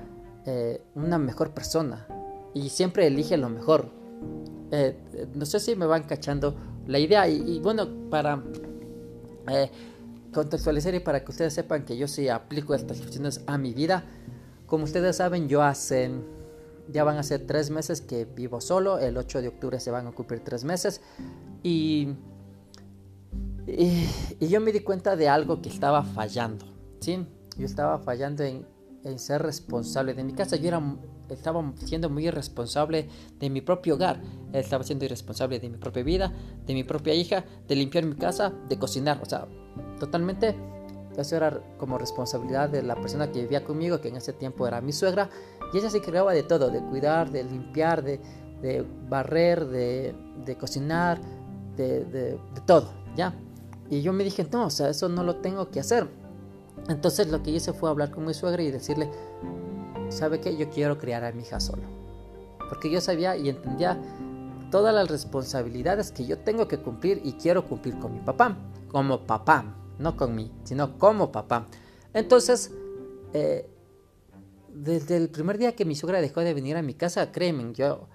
eh, 0.46 0.84
una 0.94 1.18
mejor 1.18 1.52
persona 1.52 2.06
y 2.54 2.70
siempre 2.70 3.08
elige 3.08 3.38
lo 3.38 3.50
mejor. 3.50 3.90
Eh, 4.72 4.96
no 5.34 5.48
sé 5.48 5.60
si 5.60 5.76
me 5.76 5.88
van 5.88 6.04
cachando 6.04 6.56
la 6.86 7.00
idea 7.00 7.28
y, 7.28 7.60
bueno, 7.60 7.88
para 8.12 8.44
eh, 9.50 9.72
contextualizar 10.32 10.94
y 10.94 11.00
para 11.00 11.24
que 11.24 11.32
ustedes 11.32 11.56
sepan 11.56 11.86
que 11.86 11.98
yo 11.98 12.08
sí 12.08 12.30
aplico 12.30 12.76
estas 12.76 13.00
cuestiones 13.00 13.42
a 13.48 13.58
mi 13.58 13.74
vida, 13.74 14.04
como 14.68 14.84
ustedes 14.84 15.16
saben, 15.16 15.48
yo 15.48 15.64
hace, 15.64 16.12
ya 16.88 17.04
van 17.04 17.18
a 17.18 17.24
ser 17.24 17.48
tres 17.48 17.72
meses 17.72 18.02
que 18.02 18.26
vivo 18.26 18.62
solo, 18.62 19.00
el 19.00 19.18
8 19.18 19.42
de 19.42 19.48
octubre 19.48 19.80
se 19.80 19.90
van 19.90 20.06
a 20.06 20.12
cumplir 20.12 20.42
tres 20.42 20.64
meses 20.64 21.02
y, 21.66 22.16
y, 23.68 24.48
yo 24.48 24.62
me 24.62 24.72
di 24.72 24.82
cuenta 24.82 25.16
de 25.16 25.28
algo 25.30 25.62
que 25.62 25.70
estaba 25.70 26.04
fallando, 26.04 26.66
¿sí? 27.00 27.26
Yo 27.58 27.66
estaba 27.66 28.00
fallando 28.00 28.44
en 28.44 28.66
en 29.06 29.20
ser 29.20 29.42
responsable 29.42 30.14
de 30.14 30.24
mi 30.24 30.34
casa. 30.34 30.58
Yo 30.58 30.68
era, 30.68 30.82
estaba 31.30 31.64
siendo 31.78 32.10
muy 32.10 32.28
irresponsable 32.28 33.08
de 33.40 33.50
mi 33.50 33.62
propio 33.62 33.96
hogar. 33.96 34.20
Estaba 34.52 34.84
siendo 34.84 35.06
irresponsable 35.06 35.60
de 35.60 35.70
mi 35.70 35.78
propia 35.78 36.04
vida, 36.04 36.34
de 36.66 36.74
mi 36.74 36.84
propia 36.84 37.14
hija, 37.14 37.46
de 37.68 37.76
limpiar 37.76 38.06
mi 38.06 38.16
casa, 38.16 38.52
de 38.68 38.78
cocinar. 38.78 39.20
O 39.22 39.26
sea, 39.26 39.48
totalmente 40.00 40.56
eso 41.16 41.36
era 41.38 41.62
como 41.78 41.98
responsabilidad 41.98 42.70
de 42.70 42.84
la 42.84 42.96
persona 42.96 43.32
que 43.32 43.44
vivía 43.44 43.64
conmigo, 43.64 44.02
que 44.02 44.10
en 44.10 44.18
ese 44.18 44.34
tiempo 44.34 44.68
era 44.68 44.82
mi 44.82 44.92
suegra. 44.92 45.30
Y 45.72 45.78
ella 45.78 45.90
se 45.90 46.00
encargaba 46.00 46.34
de 46.34 46.44
todo, 46.44 46.70
de 46.70 46.82
cuidar, 46.82 47.32
de 47.32 47.44
limpiar, 47.44 48.04
de, 48.04 48.20
de 48.62 48.86
barrer, 49.08 49.68
de, 49.68 50.16
de 50.46 50.58
cocinar, 50.58 51.22
de, 51.76 52.38
todo, 52.66 52.90
¿ya? 53.16 53.34
Y 53.90 54.02
yo 54.02 54.14
me 54.14 54.24
dije, 54.24 54.48
no, 54.52 54.68
o 54.68 54.70
sea, 54.70 54.90
eso 54.90 55.10
no 55.10 55.24
lo 55.24 55.38
tengo 55.38 55.70
que 55.70 55.80
hacer. 55.80 56.08
Entonces 56.90 57.28
lo 57.28 57.42
que 57.44 57.52
hice 57.52 57.74
fue 57.74 57.90
hablar 57.90 58.12
con 58.12 58.26
mi 58.26 58.34
suegra 58.34 58.62
y 58.64 58.72
decirle, 58.72 59.10
¿sabe 60.10 60.40
qué? 60.40 60.56
Yo 60.58 60.70
quiero 60.70 60.98
criar 60.98 61.24
a 61.24 61.32
mi 61.32 61.44
hija 61.44 61.60
solo. 61.60 61.84
Porque 62.70 62.90
yo 62.90 63.02
sabía 63.02 63.38
y 63.38 63.50
entendía 63.50 64.00
todas 64.72 64.94
las 64.94 65.08
responsabilidades 65.08 66.12
que 66.12 66.26
yo 66.26 66.40
tengo 66.40 66.68
que 66.68 66.80
cumplir 66.80 67.22
y 67.24 67.34
quiero 67.34 67.68
cumplir 67.68 67.98
con 68.00 68.14
mi 68.14 68.20
papá. 68.20 68.58
Como 68.92 69.22
papá, 69.22 69.76
no 70.00 70.16
con 70.18 70.36
mí, 70.36 70.52
sino 70.64 70.98
como 70.98 71.32
papá. 71.32 71.68
Entonces, 72.14 72.72
eh, 73.34 73.70
desde 74.74 75.18
el 75.18 75.30
primer 75.30 75.58
día 75.58 75.76
que 75.76 75.86
mi 75.86 75.96
suegra 75.96 76.22
dejó 76.22 76.42
de 76.42 76.54
venir 76.54 76.76
a 76.78 76.82
mi 76.82 76.94
casa, 76.94 77.32
créeme, 77.32 77.74
yo 77.74 78.08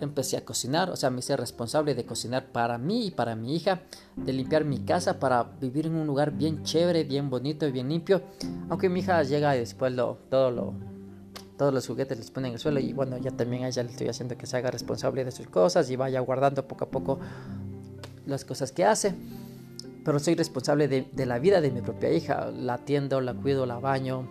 empecé 0.00 0.36
a 0.36 0.44
cocinar, 0.44 0.90
o 0.90 0.96
sea, 0.96 1.10
me 1.10 1.20
hice 1.20 1.36
responsable 1.36 1.94
de 1.94 2.04
cocinar 2.04 2.46
para 2.46 2.78
mí 2.78 3.06
y 3.06 3.10
para 3.10 3.36
mi 3.36 3.54
hija, 3.54 3.82
de 4.16 4.32
limpiar 4.32 4.64
mi 4.64 4.80
casa 4.80 5.18
para 5.18 5.42
vivir 5.42 5.86
en 5.86 5.94
un 5.94 6.06
lugar 6.06 6.32
bien 6.32 6.62
chévere, 6.62 7.04
bien 7.04 7.30
bonito 7.30 7.66
y 7.66 7.72
bien 7.72 7.88
limpio. 7.88 8.22
Aunque 8.68 8.88
mi 8.88 9.00
hija 9.00 9.22
llega 9.22 9.56
y 9.56 9.60
después 9.60 9.92
lo, 9.92 10.18
todo 10.28 10.50
lo, 10.50 10.74
todos 11.56 11.72
los 11.72 11.86
juguetes 11.86 12.18
les 12.18 12.30
ponen 12.30 12.48
en 12.48 12.54
el 12.54 12.58
suelo 12.58 12.80
y 12.80 12.92
bueno, 12.92 13.16
ya 13.18 13.30
también 13.30 13.64
a 13.64 13.68
ella 13.68 13.82
le 13.82 13.90
estoy 13.90 14.08
haciendo 14.08 14.36
que 14.36 14.46
se 14.46 14.56
haga 14.56 14.70
responsable 14.70 15.24
de 15.24 15.30
sus 15.30 15.46
cosas 15.46 15.88
y 15.90 15.96
vaya 15.96 16.20
guardando 16.20 16.66
poco 16.66 16.84
a 16.84 16.90
poco 16.90 17.18
las 18.26 18.44
cosas 18.44 18.72
que 18.72 18.84
hace. 18.84 19.14
Pero 20.04 20.18
soy 20.18 20.34
responsable 20.34 20.86
de, 20.86 21.26
la 21.26 21.38
vida 21.38 21.62
de 21.62 21.70
mi 21.70 21.80
propia 21.80 22.12
hija, 22.12 22.50
la 22.50 22.74
atiendo, 22.74 23.22
la 23.22 23.32
cuido, 23.32 23.64
la 23.64 23.78
baño, 23.78 24.28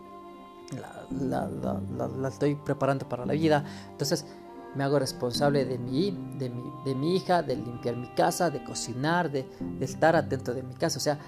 la, 1.19 1.49
la 1.49 2.27
estoy 2.27 2.53
preparando 2.53 3.09
para 3.09 3.25
la 3.25 3.33
vida. 3.33 3.65
Entonces, 3.89 4.23
me 4.75 4.83
hago 4.83 4.99
responsable 4.99 5.65
de 5.65 5.77
mi, 5.77 6.11
de 6.37 6.49
mi, 6.49 6.63
de 6.85 6.95
mi 6.95 7.15
hija, 7.15 7.43
de 7.43 7.55
limpiar 7.55 7.95
mi 7.95 8.07
casa, 8.09 8.49
de 8.49 8.63
cocinar, 8.63 9.31
de, 9.31 9.45
estar 9.79 10.15
atento 10.15 10.53
de 10.53 10.63
mi 10.63 10.73
casa. 10.73 10.97
O 10.97 11.01
sea, 11.01 11.19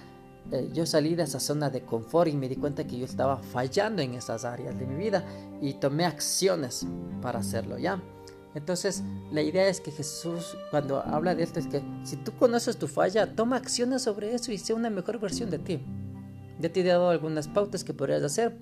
eh, 0.51 0.69
yo 0.73 0.85
salí 0.85 1.15
de 1.15 1.23
esa 1.23 1.39
zona 1.39 1.69
de 1.69 1.81
confort 1.81 2.29
y 2.29 2.35
me 2.35 2.49
di 2.49 2.55
cuenta 2.55 2.85
que 2.85 2.97
yo 2.97 3.05
estaba 3.05 3.37
fallando 3.37 4.01
en 4.01 4.15
esas 4.15 4.45
áreas 4.45 4.77
de 4.77 4.85
mi 4.85 4.95
vida 4.95 5.23
y 5.61 5.73
tomé 5.75 6.05
acciones 6.05 6.85
para 7.21 7.39
hacerlo, 7.39 7.77
¿ya? 7.77 8.01
Entonces, 8.55 9.03
la 9.31 9.41
idea 9.41 9.67
es 9.67 9.81
que 9.81 9.91
Jesús, 9.91 10.57
cuando 10.71 11.01
habla 11.01 11.35
de 11.35 11.43
esto, 11.43 11.59
es 11.59 11.67
que 11.67 11.83
si 12.03 12.15
tú 12.15 12.31
conoces 12.37 12.77
tu 12.77 12.87
falla, 12.87 13.35
toma 13.35 13.57
acciones 13.57 14.03
sobre 14.03 14.33
eso 14.33 14.51
y 14.51 14.57
sea 14.57 14.77
una 14.77 14.89
mejor 14.89 15.19
versión 15.19 15.49
de 15.49 15.59
ti. 15.59 15.85
Ya 16.59 16.71
te 16.71 16.79
he 16.79 16.83
dado 16.83 17.09
algunas 17.09 17.49
pautas 17.49 17.83
que 17.83 17.93
podrías 17.93 18.23
hacer, 18.23 18.57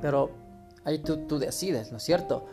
pero 0.00 0.30
ahí 0.84 0.98
tú, 0.98 1.26
tú 1.26 1.38
decides, 1.38 1.90
¿no 1.90 1.98
es 1.98 2.04
cierto? 2.04 2.46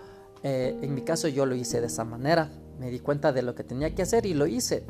Eh, 0.43 0.77
en 0.81 0.93
mi 0.93 1.01
caso 1.01 1.29
yo 1.29 1.45
lo 1.45 1.55
hice 1.55 1.79
de 1.79 1.87
esa 1.87 2.03
manera. 2.03 2.51
Me 2.79 2.91
di 2.91 2.99
cuenta 2.99 3.31
de 3.31 3.41
lo 3.41 3.55
que 3.55 3.63
tenía 3.63 3.95
que 3.95 4.01
hacer 4.01 4.25
y 4.25 4.33
lo 4.33 4.45
hice. 4.45 4.85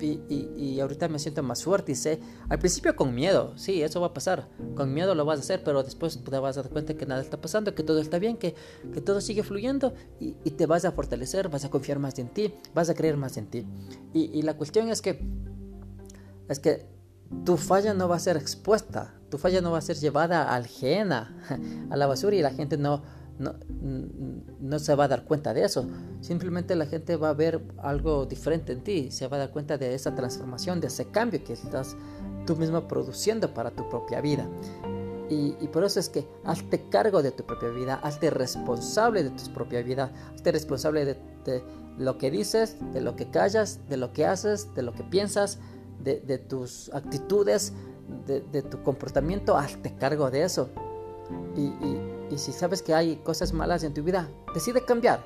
y, 0.00 0.80
ahorita 0.80 1.08
me 1.08 1.20
siento 1.20 1.44
más 1.44 1.62
fuerte 1.62 1.92
y 1.92 1.94
sé, 1.94 2.18
al 2.48 2.58
principio 2.58 2.96
con 2.96 3.14
miedo, 3.14 3.56
sí, 3.56 3.82
eso 3.82 4.00
va 4.00 4.08
a 4.08 4.12
pasar, 4.12 4.48
con 4.74 4.92
miedo 4.92 5.14
lo 5.14 5.24
vas 5.24 5.38
a 5.38 5.42
hacer, 5.42 5.62
pero 5.62 5.84
después 5.84 6.18
te 6.24 6.38
vas 6.38 6.56
a 6.56 6.62
dar 6.62 6.72
cuenta 6.72 6.94
que 6.94 7.06
nada 7.06 7.22
está 7.22 7.40
pasando, 7.40 7.72
que 7.76 7.84
todo 7.84 8.00
está 8.00 8.18
bien, 8.18 8.36
que, 8.36 8.56
que 8.92 9.00
todo 9.00 9.20
sigue 9.20 9.44
fluyendo 9.44 9.94
y, 10.18 10.32
te 10.32 10.66
vas 10.66 10.84
a 10.84 10.90
fortalecer, 10.90 11.48
vas 11.50 11.64
a 11.64 11.70
confiar 11.70 12.00
más 12.00 12.18
en 12.18 12.30
ti, 12.30 12.52
vas 12.74 12.90
a 12.90 12.94
creer 12.94 13.16
más 13.16 13.36
en 13.36 13.46
ti. 13.46 13.64
Y, 14.12 14.42
la 14.42 14.54
cuestión 14.54 14.88
es 14.88 15.00
que, 15.02 15.20
es 16.48 16.58
que 16.58 16.84
tu 17.44 17.56
falla 17.56 17.94
no 17.94 18.08
va 18.08 18.16
a 18.16 18.18
ser 18.18 18.36
expuesta, 18.36 19.14
tu 19.30 19.38
falla 19.38 19.60
no 19.60 19.70
va 19.70 19.78
a 19.78 19.82
ser 19.82 19.98
llevada 19.98 20.52
al 20.52 20.64
ajena, 20.64 21.36
a 21.90 21.96
la 21.96 22.08
basura 22.08 22.34
y 22.34 22.42
la 22.42 22.50
gente 22.50 22.76
no 22.76 23.02
no, 23.38 23.54
no, 24.60 24.78
se 24.78 24.94
va 24.94 25.04
a 25.04 25.08
dar 25.08 25.24
cuenta 25.24 25.54
de 25.54 25.64
eso. 25.64 25.86
Simplemente 26.20 26.76
la 26.76 26.86
gente 26.86 27.16
va 27.16 27.30
a 27.30 27.34
ver 27.34 27.60
algo 27.78 28.26
diferente 28.26 28.72
en 28.72 28.82
ti, 28.82 29.10
se 29.10 29.26
va 29.26 29.36
a 29.36 29.40
dar 29.40 29.50
cuenta 29.50 29.78
de 29.78 29.94
esa 29.94 30.14
transformación, 30.14 30.80
de 30.80 30.88
ese 30.88 31.06
cambio 31.06 31.42
que 31.42 31.52
estás 31.52 31.96
tú 32.46 32.56
mismo 32.56 32.86
produciendo 32.88 33.52
para 33.54 33.70
tu 33.70 33.88
propia 33.88 34.20
vida. 34.20 34.48
Y, 35.30 35.52
por 35.68 35.82
eso 35.82 35.98
es 35.98 36.10
que 36.10 36.28
hazte 36.44 36.90
cargo 36.90 37.22
de 37.22 37.30
tu 37.30 37.44
propia 37.44 37.70
vida, 37.70 37.94
hazte 38.02 38.28
responsable 38.28 39.24
de 39.24 39.30
tu 39.30 39.50
propia 39.54 39.82
vida, 39.82 40.12
hazte 40.34 40.52
responsable 40.52 41.06
de, 41.06 41.64
lo 41.96 42.18
que 42.18 42.30
dices, 42.30 42.76
de 42.92 43.00
lo 43.00 43.16
que 43.16 43.30
callas, 43.30 43.80
de 43.88 43.96
lo 43.96 44.12
que 44.12 44.26
haces, 44.26 44.74
de 44.74 44.82
lo 44.82 44.92
que 44.92 45.04
piensas, 45.04 45.58
de, 46.04 46.36
tus 46.36 46.90
actitudes, 46.92 47.72
de, 48.26 48.62
tu 48.62 48.82
comportamiento, 48.82 49.56
hazte 49.56 49.94
cargo 49.96 50.30
de 50.30 50.42
eso. 50.42 50.68
y 51.56 52.21
si 52.38 52.52
sabes 52.52 52.82
que 52.82 52.94
hay 52.94 53.16
cosas 53.16 53.52
malas 53.52 53.84
en 53.84 53.94
tu 53.94 54.02
vida, 54.02 54.28
decide 54.54 54.84
cambiar. 54.84 55.24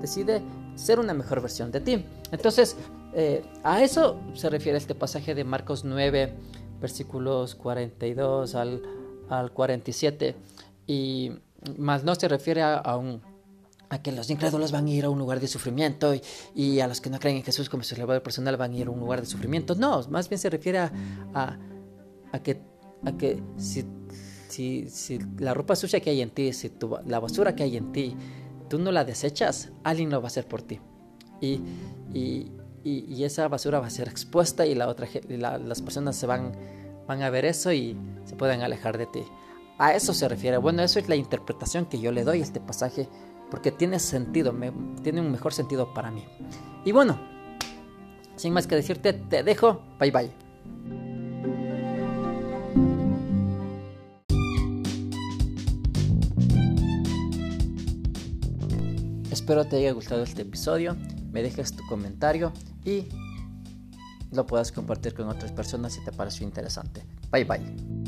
Decide 0.00 0.42
ser 0.74 0.98
una 1.00 1.14
mejor 1.14 1.40
versión 1.40 1.70
de 1.70 1.80
ti. 1.80 2.04
Entonces, 2.30 2.76
eh, 3.14 3.44
a 3.62 3.82
eso 3.82 4.20
se 4.34 4.50
refiere 4.50 4.76
este 4.76 4.94
pasaje 4.94 5.34
de 5.34 5.44
Marcos 5.44 5.84
9, 5.84 6.34
versículos 6.80 7.54
42 7.54 8.54
al, 8.54 8.82
al 9.28 9.52
47. 9.52 10.34
Y 10.86 11.32
más 11.78 12.04
no 12.04 12.14
se 12.14 12.28
refiere 12.28 12.62
a, 12.62 12.82
a 13.88 14.02
que 14.02 14.12
los 14.12 14.28
incrédulos 14.30 14.72
van 14.72 14.86
a 14.86 14.90
ir 14.90 15.04
a 15.04 15.10
un 15.10 15.18
lugar 15.18 15.40
de 15.40 15.48
sufrimiento 15.48 16.14
y, 16.54 16.80
a 16.80 16.88
los 16.88 17.00
que 17.00 17.10
no 17.10 17.18
creen 17.18 17.36
en 17.36 17.42
Jesús 17.44 17.68
como 17.68 17.82
su 17.82 17.94
salvador 17.94 18.22
personal 18.22 18.56
van 18.56 18.72
a 18.72 18.76
ir 18.76 18.88
a 18.88 18.90
un 18.90 19.00
lugar 19.00 19.20
de 19.20 19.26
sufrimiento. 19.26 19.74
No, 19.74 20.02
más 20.10 20.28
bien 20.28 20.38
se 20.38 20.50
refiere 20.50 20.78
a, 20.78 20.90
a 22.32 22.42
que, 22.42 22.60
a 23.04 23.12
que 23.12 23.42
si 23.56 23.84
si, 24.54 25.18
la 25.38 25.54
ropa 25.54 25.76
sucia 25.76 26.00
que 26.00 26.10
hay 26.10 26.20
en 26.20 26.30
ti, 26.30 26.52
si 26.52 26.70
la 27.06 27.18
basura 27.20 27.54
que 27.54 27.62
hay 27.62 27.76
en 27.76 27.92
ti, 27.92 28.16
tú 28.68 28.78
no 28.78 28.92
la 28.92 29.04
desechas, 29.04 29.72
alguien 29.82 30.10
lo 30.10 30.20
va 30.20 30.26
a 30.26 30.28
hacer 30.28 30.46
por 30.46 30.62
ti. 30.62 30.80
Y, 31.40 31.60
esa 33.24 33.48
basura 33.48 33.80
va 33.80 33.86
a 33.86 33.90
ser 33.90 34.08
expuesta 34.08 34.66
y 34.66 34.74
la 34.74 34.88
otra, 34.88 35.08
las 35.28 35.82
personas 35.82 36.16
se 36.16 36.26
van 36.26 36.52
a 37.08 37.30
ver 37.30 37.44
eso 37.44 37.72
y 37.72 37.96
se 38.24 38.36
pueden 38.36 38.62
alejar 38.62 38.98
de 38.98 39.06
ti. 39.06 39.22
A 39.78 39.94
eso 39.94 40.14
se 40.14 40.28
refiere. 40.28 40.56
Bueno, 40.58 40.82
eso 40.82 40.98
es 40.98 41.08
la 41.08 41.16
interpretación 41.16 41.86
que 41.86 41.98
yo 41.98 42.12
le 42.12 42.24
doy 42.24 42.40
a 42.40 42.42
este 42.42 42.60
pasaje 42.60 43.08
porque 43.50 43.72
tiene 43.72 43.98
sentido, 43.98 44.54
tiene 45.02 45.20
un 45.20 45.32
mejor 45.32 45.52
sentido 45.52 45.92
para 45.94 46.10
mí. 46.10 46.24
Y 46.84 46.92
bueno, 46.92 47.18
sin 48.36 48.52
más 48.52 48.66
que 48.66 48.76
decirte, 48.76 49.12
te 49.12 49.42
dejo. 49.42 49.82
Bye 49.98 50.10
bye. 50.10 51.03
Espero 59.44 59.66
te 59.66 59.76
haya 59.76 59.92
gustado 59.92 60.22
este 60.22 60.40
episodio, 60.40 60.96
me 61.30 61.42
dejes 61.42 61.76
tu 61.76 61.84
comentario 61.86 62.50
y 62.82 63.08
lo 64.32 64.46
puedas 64.46 64.72
compartir 64.72 65.12
con 65.12 65.28
otras 65.28 65.52
personas 65.52 65.92
si 65.92 66.02
te 66.02 66.12
pareció 66.12 66.46
interesante. 66.46 67.02
Bye 67.30 67.44
bye. 67.44 68.03